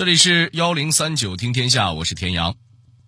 [0.00, 2.56] 这里是幺零三九听天下，我是田阳。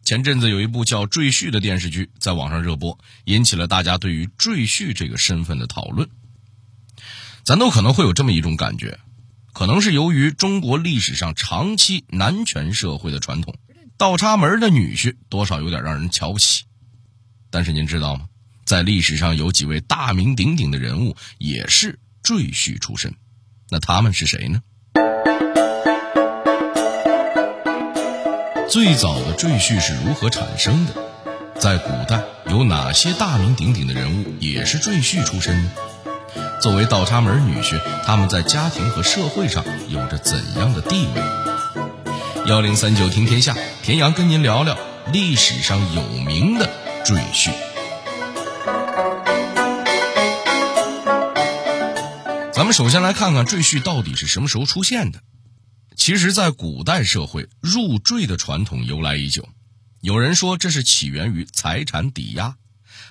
[0.05, 6.11] 前阵子有一部叫《赘婿》的电视剧在网上热播，引起了大家对于赘婿这个身份的讨论。
[7.45, 8.99] 咱都可能会有这么一种感觉，
[9.55, 13.57] 可能是由于中国历史上长期男权社会的传统，
[13.97, 16.65] 倒插门的女婿多少有点让人瞧不起。
[17.49, 18.27] 但是您知道吗？
[18.67, 23.15] 在历史上有几位大名鼎鼎的人物也是赘婿出身，
[23.71, 24.63] 那他们是谁呢？
[28.73, 30.95] 最早的赘婿是如何产生的？
[31.61, 35.71] 在古代有哪些大名鼎鼎的人物也是赘婿出身呢？
[36.59, 41.23] 作为倒插门女婿，他们在家庭和社会上有着怎样的地位？
[42.47, 44.79] 幺零三九听天下，田阳跟您聊聊
[45.13, 46.67] 历史上有名的
[47.05, 47.51] 赘婿。
[52.55, 55.19] 咱们首先来看看赘婿到底是什么时候出现的。
[55.97, 59.49] 其实，在古代社会，入赘的传统由来已久。
[60.01, 62.57] 有人说这是起源于财产抵押，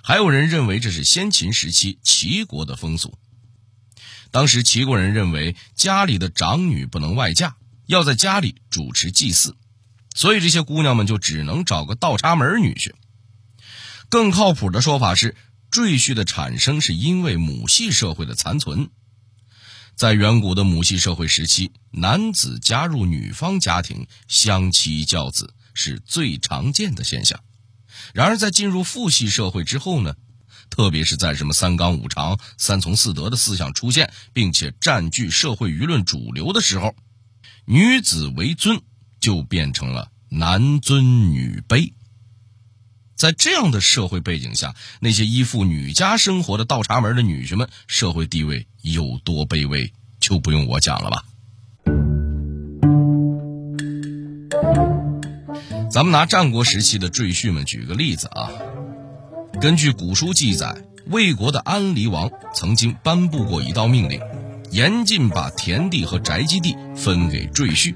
[0.03, 3.17] 还有人认为这是先秦时期齐国的风俗。
[4.31, 9.55] 当时齐国人认为家里的长女不能外嫁，要在家里主持祭祀，
[10.15, 12.91] 所以这些姑娘们就只能找个倒插门女婿。
[14.09, 15.35] 更靠谱的说法是，
[15.69, 18.89] 赘婿的产生是因为母系社会的残存。
[19.95, 27.39] 在远古的母系社会时期，男子加入女方家庭相妻教子是最常见的现象。
[28.13, 30.15] 然而，在进入父系社会之后呢？
[30.69, 36.95] 特别是在什么三纲五常、三从四德的思想出现，并且占据社会舆论主流的时候，
[37.65, 38.81] 女子为尊
[39.19, 41.93] 就变成了男尊女卑。
[43.21, 51.23] 在这样的社会背景下，那些依附女家生活的倒插门的女婿们，社会地位有多卑微，就不用我讲了吧。
[55.91, 58.49] 咱们拿战国时期的赘婿们举个例子啊。
[59.61, 60.75] 根据古书记载，
[61.05, 64.19] 魏国的安黎王曾经颁布过一道命令，
[64.71, 67.93] 严禁把田地和宅基地分给赘婿。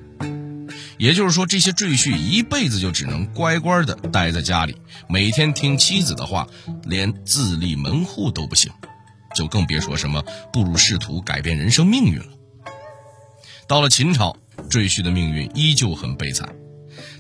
[0.98, 4.76] 也就是说，这些赘婿一辈子就只能乖乖的待在家里，
[5.10, 6.48] 每天听妻子的话，
[6.84, 8.72] 连自立门户都不行，
[9.36, 10.24] 就更别说什么
[10.54, 12.28] 步入仕途、改变人生命运了。
[13.68, 14.38] 到了秦朝，
[14.70, 16.56] 赘婿的命运依旧很悲惨。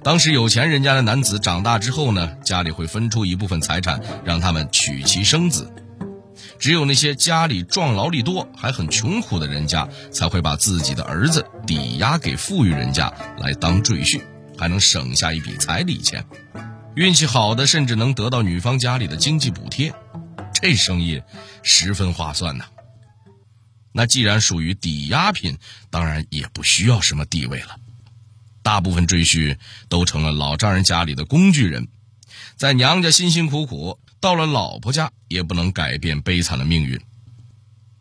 [0.03, 5.65] 当时有钱人家的男子长大之后呢，家里会分出一部分财产让他们娶妻生子；
[6.59, 14.21] 只有那些家里壮劳力多还很穷苦的人家，才会把自己的儿子抵押给富裕人家来当赘婿，
[14.57, 16.25] 还能省下一笔彩礼钱。
[16.95, 19.93] 运气好的甚至能得到女方家里的经济补贴，
[20.53, 21.21] 这生意
[21.61, 22.65] 十分划算呐。
[23.91, 25.57] 那既然属于抵押品，
[25.89, 27.77] 当然也不需要什么地位了。
[28.61, 29.57] 大部分赘婿
[29.89, 31.87] 都成了老丈人家里的工具人，
[32.55, 36.99] 在娘家辛辛苦苦，到了老婆家也不能改变悲惨的命运。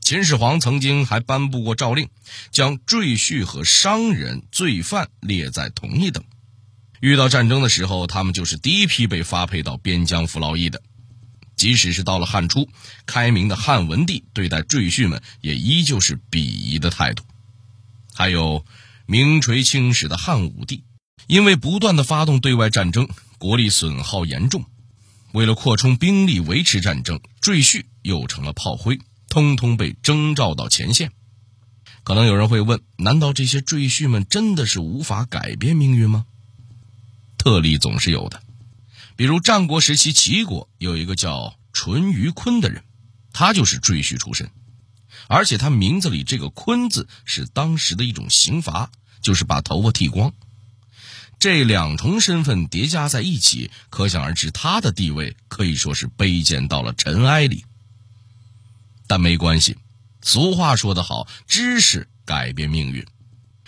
[0.01, 2.09] 秦始皇曾经还颁布过诏令，
[2.51, 6.25] 将赘婿和商人、罪犯列在同一等。
[7.01, 10.81] 遇到战争的时候，他们就是第一批被发配到边疆服劳役的。
[11.57, 12.71] 即使是到了汉初，
[13.05, 17.23] 开明的汉文帝对待赘婿们也依旧是鄙夷的态度。
[18.15, 18.65] 还有。
[19.07, 20.85] 名垂青史的汉武帝，
[21.27, 24.65] 因为不断的发动对外战争，国力损耗严重。
[25.35, 31.11] 为了扩充兵力维持战争，赘婿又成了炮灰，通通被征召到前线。
[32.05, 36.25] 可能有人会问：难道这些赘婿们真的是无法改变命运吗？
[37.37, 38.45] 特例总是有的，
[39.17, 42.85] 比如战国时期齐国有一个叫淳于髡的人，
[43.33, 44.49] 他就是赘婿出身。
[45.27, 50.33] 而且他名字里这个“髡”字是当时的一种刑罚，就是把头发剃光。
[51.45, 57.67] 这两重身份叠加在一起，可想而知他的地位可以说是卑贱到了尘埃里。
[59.07, 59.77] 但没关系，
[60.23, 63.07] 俗话说得好，知识改变命运。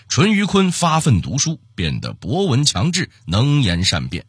[0.08, 4.24] 淳于髡发奋读书，变得博闻强志，能言善辩。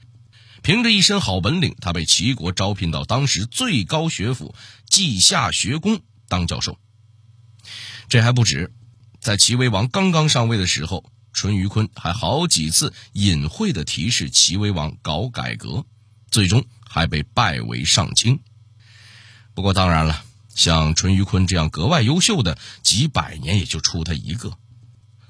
[0.62, 4.54] 凭着一身好本领，他被齐国招聘到当时最高学府
[4.90, 6.78] 稷下学宫当教授。
[8.10, 8.74] 这还不止，
[9.22, 15.86] 在齐威王刚刚上位的时候，淳于髡还好几次隐晦的提示齐威王搞改革，
[16.32, 18.40] 最终还被拜为上卿。
[19.54, 20.24] 不过当然了，
[20.56, 24.54] 像淳于髡这样格外优秀的，几百年也就出他一个，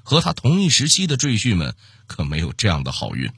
[0.02, 1.74] 和他同一时期的赘婿们
[2.06, 3.30] 可没有这样的好运。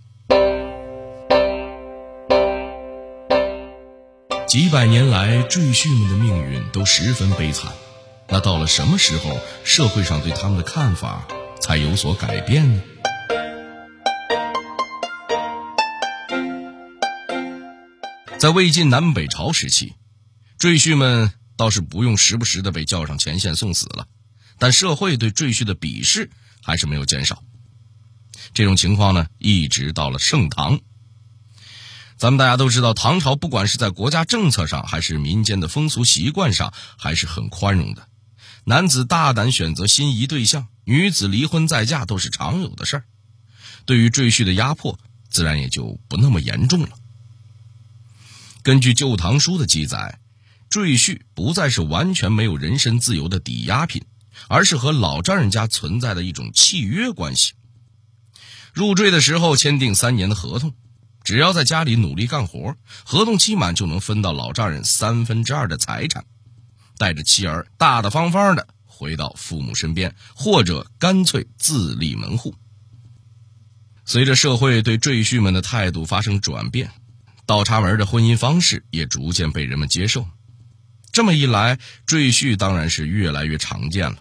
[4.46, 7.72] 几百年来，赘婿们的命运都十分悲惨。
[8.28, 11.26] 那到了什么时候，社会上对他们的看法
[11.60, 12.82] 才有所改变呢？
[18.38, 19.92] 在魏晋南北朝时期
[20.58, 24.06] 赘婿们倒是不用时不时的被叫上前线送死了
[24.58, 26.30] 但社会对赘婿的鄙视
[26.62, 27.42] 还是没有减少。
[28.54, 30.80] 这种情况呢一直到了盛唐。
[32.16, 38.08] 咱们大家都知道唐朝不管是在国家政策上还是民间的风俗习惯上还是很宽容的
[38.64, 43.04] 男子大胆选择心仪对象，女子离婚再嫁都是常有的事儿。
[43.86, 44.98] 对于赘婿的压迫，
[45.30, 46.90] 自然也就不那么严重了。
[48.62, 50.20] 根据《旧唐书》的记载，
[50.68, 54.04] 赘婿不再是完全没有人身自由的抵押品，
[54.48, 57.54] 而是和老丈人家存在的一种契约关系。
[58.72, 60.74] 入赘的时候签订三年的合同，
[61.24, 66.26] 只要在家里努力干活，合同期满就能分到老丈人三分之二的财产，
[67.00, 72.54] 带着妻儿大大方方的回到父母身边，或者干脆自立门户。
[74.04, 76.90] 随着社会对赘婿们的态度发生转变。
[77.46, 80.24] 倒插门的婚姻方式也逐渐被人们接受，
[81.10, 84.18] 这么一来，赘婿当然是越来越常见了。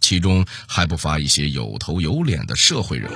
[0.00, 3.14] 其中还不乏一些有头有脸的社会人物，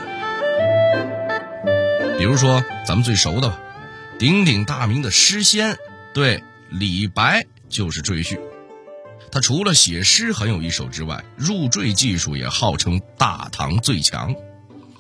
[2.19, 3.59] 比如说咱们最熟的吧
[4.17, 5.77] 鼎鼎大名的诗仙，
[6.15, 8.39] 对，李白就是赘婿。
[9.31, 14.35] 他除了写诗很有一手之外，入赘技术也号称大唐最强。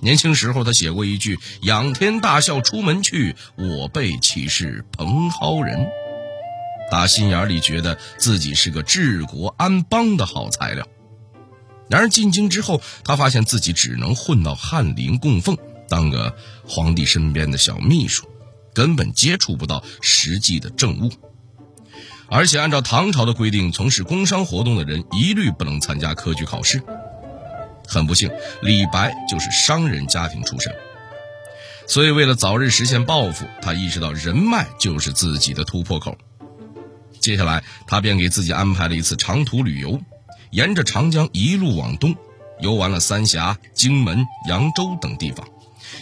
[0.00, 5.86] 年轻时候，他写过一句“仰天大笑出门去，我辈岂是蓬蒿人”，
[6.90, 10.86] 打心眼里觉得自己是个治国安邦的好材料。
[11.88, 15.56] 然而进京之后，他发现自己只能混到翰林供奉，
[15.88, 16.34] 当个
[16.66, 18.26] 皇帝身边的小秘书，
[18.74, 21.12] 根本接触不到实际的政务。
[22.32, 26.82] 而且按照唐朝的规定，从事工商活动的人一律不能参加科举考试。
[27.86, 28.30] 很不幸，
[28.62, 30.72] 李白就是商人家庭出身，
[31.86, 36.16] 所以为了早日实现抱负，他意识到人脉就是自己的突破口。
[37.20, 40.00] 接下来，他便给自己安排了一次长途旅游，
[40.52, 42.16] 沿着长江一路往东，
[42.60, 45.46] 游完了三峡、荆门、扬州等地方，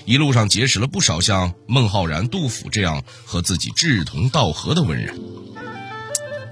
[0.04, 5.18] 一路上结识了不少像孟浩然、杜甫这样和自己志同道合的文人。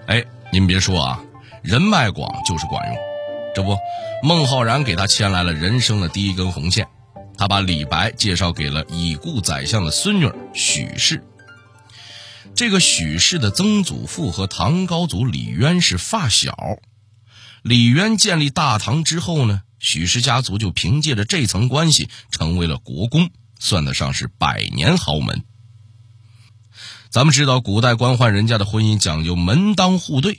[0.08, 1.22] 哎，您别说啊，
[1.62, 2.96] 人脉广就是管用。
[3.54, 3.76] 这不，
[4.22, 6.88] 孟浩然给他牵来了人生的第一根红线，
[7.36, 11.22] 他把李白介绍给了已故宰相的孙女许氏。
[12.54, 16.56] 这个许氏的曾祖父和唐高祖李渊是发小。
[17.62, 23.28] 李渊建立大唐之后呢，许氏家族就凭借着这层关系成为了国公，
[23.58, 25.44] 算得上是百年豪门。
[27.10, 30.38] 咱们知道，古代官宦人家的婚姻讲究门当户对。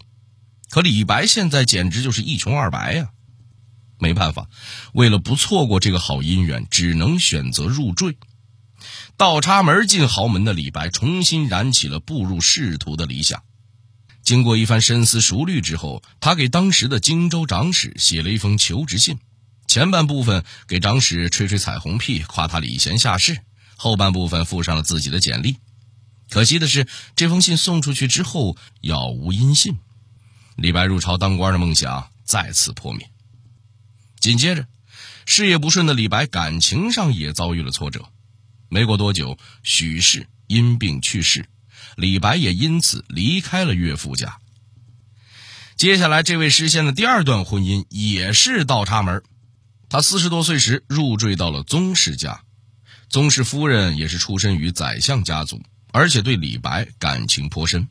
[0.69, 3.09] 可李白现在简直就是一穷二白呀，
[3.97, 4.47] 没办法，
[4.93, 8.17] 为了不错过这个好姻缘，只能选择入赘。
[9.17, 13.41] 倒插门进豪门的李白，重新燃起了步入仕途的理想。
[14.21, 19.17] 经过一番深思熟虑之后，他给当时的荆州长史写了一封求职信，
[19.67, 23.33] 前半部分给长史吹吹彩虹屁，夸他礼贤下士；
[23.75, 25.57] 后半部分附上了自己的简历。
[26.29, 29.79] 可惜的是，这封信送出去之后，杳无音信。
[30.55, 33.09] 李白入朝当官的梦想再次破灭。
[34.19, 34.67] 紧接着，
[35.25, 38.09] 事业不顺的李白感情上也遭遇了挫折。
[38.69, 41.47] 没过多久，许氏因病去世，
[41.95, 44.37] 李白也因此离开了岳父家。
[45.75, 49.23] 接下来，这位诗仙的第二段婚姻也是倒插门。
[49.87, 52.43] 他四十多岁时入赘到了宗室家，
[53.07, 57.87] 宗室夫人也是出身于宰相家族，而且对李白感情颇深。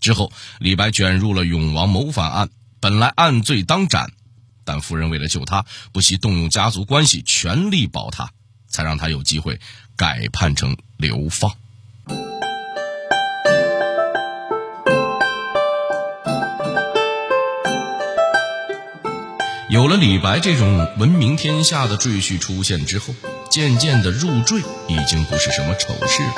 [0.00, 2.48] 之后，李白卷入了永王谋反案，
[2.80, 4.12] 本来按罪当斩，
[4.64, 8.30] 但夫人为了救他，不惜动用家族关系，全力保他，
[8.68, 9.60] 才让他有机会
[9.96, 11.52] 改判成流放。
[19.68, 23.14] 有了李白这种闻名天下的赘婿出现之后，
[23.50, 26.34] 渐渐的入赘已经不是什么丑事了，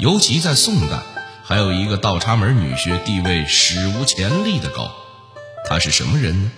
[0.00, 1.02] 尤其在宋代。
[1.44, 4.90] 还有一个倒插门女婿，地位史无前例的高，
[5.68, 6.50] 他是什么人呢？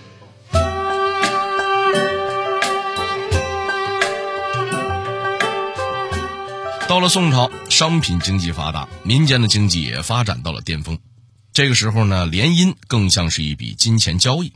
[6.87, 10.97] 到了宋朝，商品经济发达，民间的经济也发展到了巅峰。
[11.51, 14.53] 这个时候呢，联姻更像是一笔金钱交易。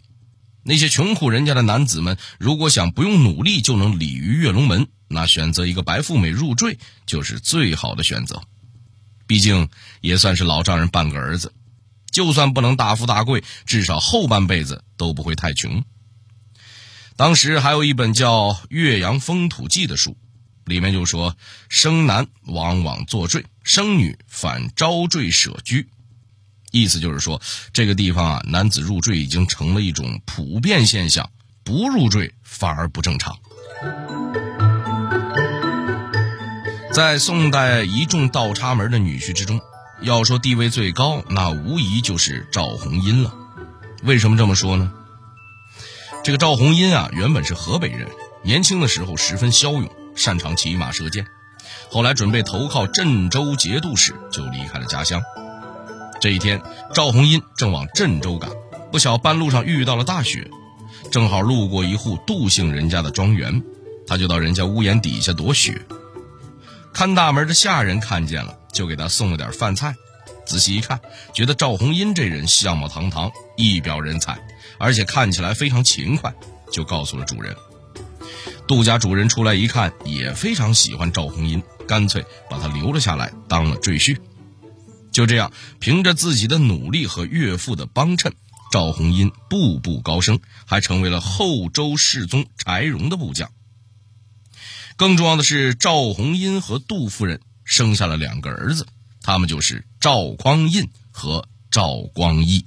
[0.64, 8.42] 那些穷苦人家的男子们，如果想不用努力就能鲤鱼跃龙门，那选择一个白富美入赘就是最好的选择。
[9.28, 9.70] 毕竟
[10.02, 11.54] 也算是老丈人半个儿子，
[12.12, 15.84] 就算不能大富大贵，至少后半辈子都不会太穷。
[17.16, 20.16] 当时还有一本叫《岳阳风土记》的书，
[20.66, 21.36] 里面就说
[21.68, 25.90] ：“生男往往作赘，生女反招赘舍居。”
[26.72, 27.42] 意思就是说，
[27.74, 31.30] 这个地方啊，男子入赘已经成了一种普遍现象，
[31.64, 33.38] 不入赘反而不正常。
[36.98, 39.62] 在宋代一众倒插门的女婿之中，
[40.02, 43.36] 要说地位最高，那无疑就是赵红英了。
[44.02, 44.92] 为什么这么说呢？
[46.24, 48.08] 这个赵红英啊，原本是河北人，
[48.44, 51.28] 年轻的时候十分骁勇，擅长骑马射箭。
[51.92, 55.22] 后来准备投靠郑州节度使，就离开了家乡。
[56.20, 56.60] 这一天，
[56.96, 58.50] 赵红英正往郑州赶，
[58.92, 60.50] 不巧半路上遇到了大雪，
[61.12, 63.62] 正好路过一户杜姓人家的庄园，
[64.08, 65.80] 他就到人家屋檐底下躲雪。
[66.94, 69.96] 看大门的下人看见了，就给他送了点饭菜。
[70.46, 71.00] 仔细一看，
[71.34, 74.40] 觉得赵红英这人相貌堂堂，一表人才，
[74.80, 76.34] 而且看起来非常勤快，
[76.72, 77.56] 就告诉了主人。
[78.66, 84.18] 杜家主人出来一看，也非常喜欢赵红英，干脆把他留了下来，当了赘婿。
[85.12, 88.34] 就这样，凭着自己的努力和岳父的帮衬，
[88.72, 93.50] 赵红英步步高升，还成为了后周世宗柴荣的部将。
[94.98, 98.88] 更重要的是，赵红英和杜夫人生下了两个儿子，
[99.22, 102.66] 他们就是赵匡胤和赵光义。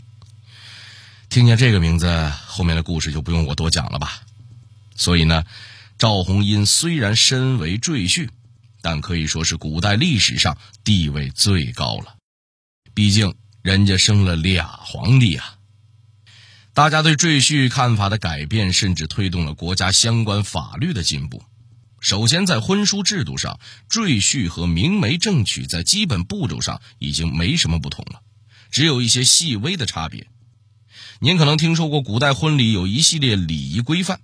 [1.28, 4.22] 听见这个名字，后面的故事就不用我多讲了吧？
[4.94, 5.44] 所以呢，
[5.98, 8.28] 赵红英虽然身为赘婿，
[8.80, 12.14] 但可以说是古代历史上地位最高了。
[12.94, 15.56] 毕竟人家生了俩皇帝啊！
[16.74, 21.42] 大家对赘婿看法的改变，甚至推动了国家相关法律的进步。
[22.00, 28.22] 首先，在婚书制度上，赘婿和明媒正娶在基本步骤上已经没什么不同了，
[28.70, 30.26] 只有一些细微的差别。
[31.20, 34.20] 您可能听说过，古代婚礼有一系列礼仪规范，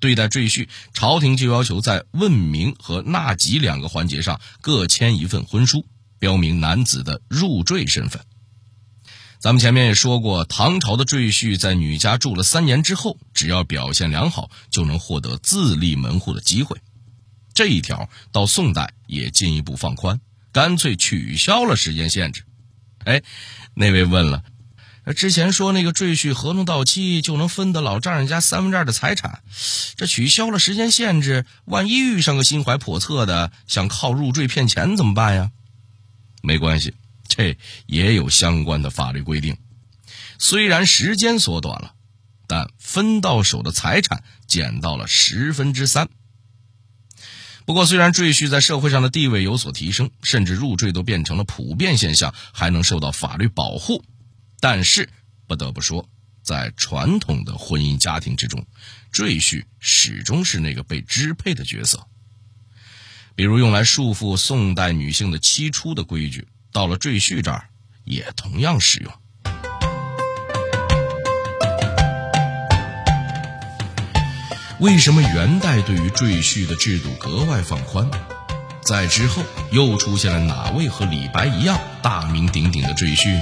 [0.00, 5.84] 对待赘婿，朝廷就要求在问名和纳吉两个环节上各签一份婚书。
[6.20, 8.20] 标明男子的入赘身份。
[9.38, 16.80] 咱们前面也说过，唐朝的赘婿在女家住了三年之后，只要表现良好，就能获得自立门户的机会。
[17.58, 20.20] 这一条到宋代也进一步放宽，
[20.52, 22.44] 干脆取消了时间限制。
[23.04, 23.24] 哎，
[23.74, 24.44] 那位问了，
[25.16, 29.42] 之前说那个赘婿合同到期就能分得老丈人家三分之二的财产，
[29.96, 35.50] 这取消了时间限制，万一遇上个心怀叵测的想靠入赘骗钱怎么办呀？
[36.42, 36.94] 没关系，
[37.26, 39.56] 这也有相关的法律规定。
[40.38, 41.94] 虽然时间缩短了，
[42.46, 46.08] 但分到手的财产减到了十分之三。
[47.68, 54.02] 不过，虽然赘婿在社会上的地位有所提升，甚至入赘都变成了普遍现象，还能受到法律保护，
[54.58, 55.10] 但是
[55.46, 56.08] 不得不说，
[56.42, 58.64] 在传统的婚姻家庭之中，
[59.12, 62.06] 赘婿始终是那个被支配的角色。
[63.34, 67.68] 比如用来束缚宋代女性的七出的规矩，到了赘婿这儿
[68.04, 69.12] 也同样适用。
[74.80, 78.08] 为什么元代对于赘婿的制度格外放宽？
[78.80, 79.42] 在之后
[79.72, 83.36] 又出现了哪位和李白一样大名鼎鼎的赘婿？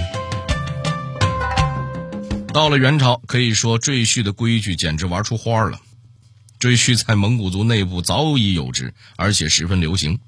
[2.55, 5.79] 到了元朝，可以说赘婿的规矩简直玩出花了。
[6.59, 10.19] 赘婿在蒙古族内部早已有之，而且十分流行。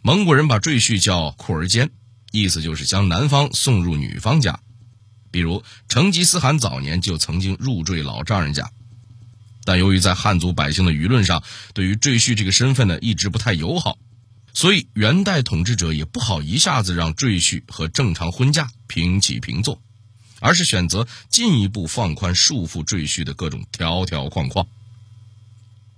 [0.00, 1.90] 蒙古人把赘婿叫库尔坚，
[2.32, 4.58] 意思就是将男方送入女方家。
[5.30, 8.70] 比如成吉思汗早年就曾经入赘老丈人家，
[9.68, 11.42] 但由于在汉族百姓的舆论上
[11.74, 13.98] 对于赘婿这个身份呢一直不太友好，
[14.54, 19.78] 所以元代统治者也不好一下子让赘婿和正常婚嫁平起平坐，
[20.40, 24.66] 而是选择进一步放宽束缚赘婿的各种条条框框。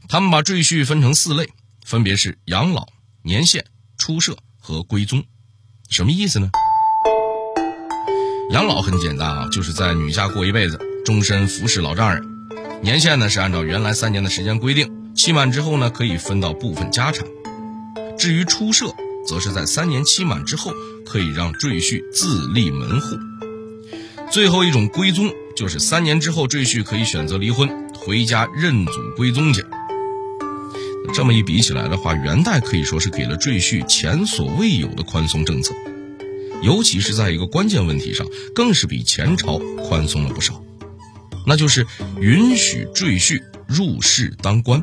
[0.08, 1.48] 他们把赘婿分成四类，
[1.84, 2.88] 分别是养老、
[3.22, 3.64] 年限、
[3.96, 5.22] 出社和归宗。
[5.90, 6.50] 什么意思呢？
[8.50, 12.39] 养老很简单啊，就是在女家过一辈子，终身服侍老丈人。
[12.82, 17.26] 年限呢是按照原来三年的时间规定，期满之后呢可以分到部分家产。
[18.18, 18.94] 至于出社，
[19.26, 20.72] 则是在三年期满之后，
[21.04, 23.16] 可以让赘婿自立门户。
[24.30, 29.62] 最后一种归宗，就是三年之后，赘婿可以选择离婚，回家认祖归宗去。
[31.12, 35.74] 这么一比起来的话，元代可以说是给了赘婿前所未有的宽松政策，
[36.62, 40.62] 尤其是在一个关键问题上，更是比前朝宽松了不少，
[41.50, 41.84] 那就是
[42.20, 44.80] 允许赘婿入仕当官。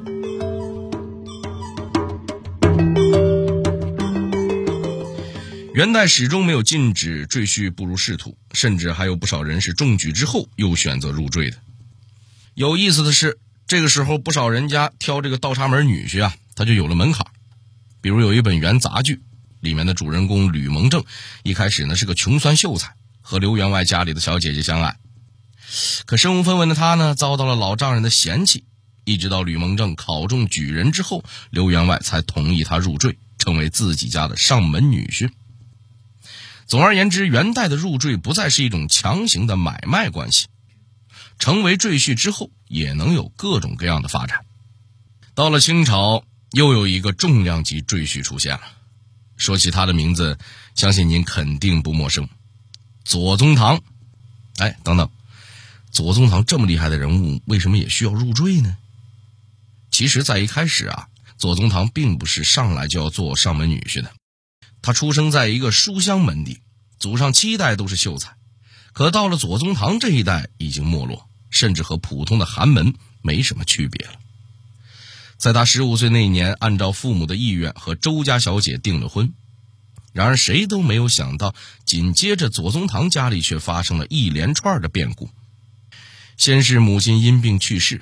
[5.73, 11.57] 元代始终没有禁止赘婿步入仕途，甚至还有不少人是中举之后又选择入赘的。
[12.53, 13.39] 有意思的是。
[13.65, 17.25] 这个时候，不少人家挑这个倒插门女婿啊，他就有了门槛。
[17.99, 19.21] 比如有一本元杂剧，
[19.59, 21.03] 里面的主人公吕蒙正，
[21.43, 24.97] 一开始呢是个穷酸秀才，和刘员外家里的小姐姐相爱。
[26.05, 28.65] 可身无分文的他呢，遭到了老丈人的嫌弃，
[29.03, 35.29] 一直到吕蒙正考中举人之后，刘员外才同意他入赘，成为自己家的上门女婿。
[36.65, 40.47] 总而言之，元代的入赘不再是一种强行的买卖关系，
[41.39, 44.45] 成为赘婿之后，也能有各种各样的发展。
[45.33, 48.61] 到了清朝，又有一个重量级赘婿出现了。
[49.37, 50.37] 说起他的名字，
[50.75, 52.27] 相信您肯定不陌生——
[53.05, 53.81] 左宗棠。
[54.57, 55.09] 哎，等等，
[55.97, 58.77] 左宗棠这么厉害的人物，为什么也需要入赘呢？
[59.89, 61.07] 其实，在一开始啊，
[61.39, 64.11] 左宗棠并不是上来就要做上门女婿的。
[64.83, 66.61] 他出生在一个书香门第，
[66.99, 68.35] 祖上七代都是秀才，
[68.93, 74.13] 可到了左宗棠这一代已经没落，甚至和普通的寒门没什么区别了。
[75.39, 79.33] 在他十五岁那年，按照父母的意愿和周家小姐订了婚，
[80.13, 85.31] 然而谁都没有想到，紧接着左宗棠家里却发生了一连串的变故。
[86.37, 88.01] 先是母亲因病去世，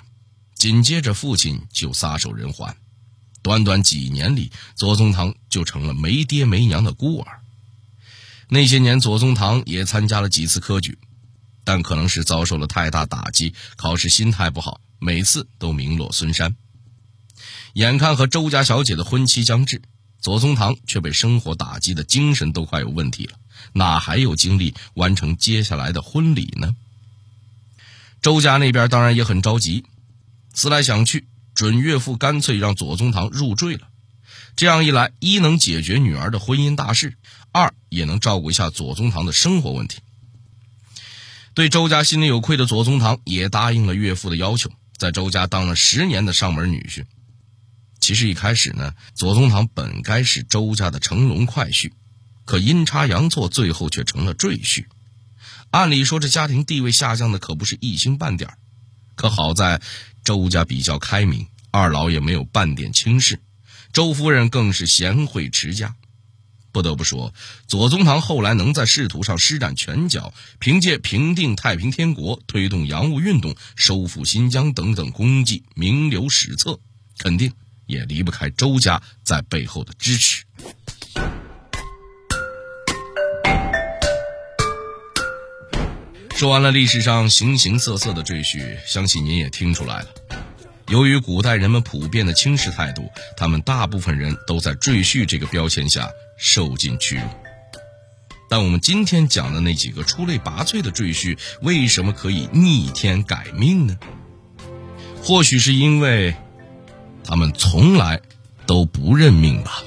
[0.55, 2.75] 紧接着父亲就撒手人寰。
[3.41, 7.39] 短短几年里，左宗棠就成了没爹没娘的孤儿。
[8.49, 10.97] 那些年，左宗棠也参加了几次科举，
[11.63, 16.55] 但可能是遭受了太大打击，考试心态不好，每次都名落孙山。
[17.73, 19.81] 眼看和周家小姐的婚期将至，
[20.19, 23.37] 左宗棠却被生活打击的精神都快有问题了，
[23.73, 26.75] 哪还有精力完成接下来的婚礼呢？
[28.25, 29.85] 周家那边当然也很着急，
[30.55, 31.27] 思来想去。
[31.53, 33.87] 准岳父干脆让左宗棠入赘了，
[34.55, 37.19] 这样一来，一能解决女儿的婚姻大事，
[37.51, 39.99] 二也能照顾一下左宗棠的生活问题。
[41.53, 47.05] 对周家心里有愧的左宗棠也答应了岳父的要求，在周家当了十年的上门女婿。
[47.99, 51.91] 其实一开始呢，左宗棠本该是周家的乘龙快婿，
[52.43, 54.85] 可阴差阳错，最后却成了赘婿。
[55.75, 58.49] 按理说，这家庭地位下降的可不是一星半点
[59.15, 59.81] 可好在。
[60.23, 63.41] 周家比较开明，二老也没有半点轻视，
[63.91, 65.93] 周夫人更是贤惠持家。
[66.71, 67.33] 不得不说，
[67.67, 76.79] 左宗棠后来能在仕途上施展拳脚，凭借平定太平天国、推动洋务运动、收复新疆等等功绩名留史册，
[77.19, 77.51] 肯定
[77.85, 80.45] 也离不开周家在背后的支持。
[86.35, 90.07] 说完了历史上形形色色的赘婿，相信您也听出来了。
[90.89, 97.23] 由于古代人们普遍的轻视态度，他们大部分人都在赘婿这个标签下受尽屈辱。
[98.49, 103.97] 但我们今天讲的那几个出类拔萃的赘婿，为什么可以逆天改命呢？
[105.23, 106.35] 或许是因为
[107.23, 108.19] 他们从来
[108.65, 109.81] 都不认命吧。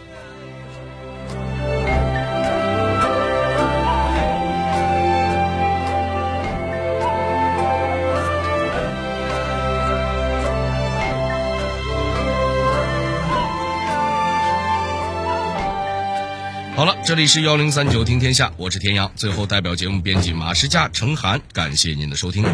[17.08, 19.10] 这里是幺零三九听天下，我是田阳。
[19.16, 22.44] 最后，代表节目编辑马世佳、程涵，感谢您的收听。